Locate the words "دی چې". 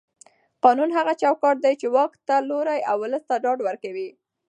1.65-1.87